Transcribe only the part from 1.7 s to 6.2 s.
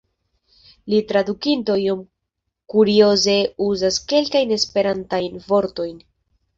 iom kurioze uzas kelkajn esperantajn vortojn.